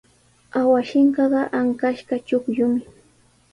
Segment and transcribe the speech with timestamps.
[0.59, 2.81] Awashinkaqa ankashqa chuqllumi.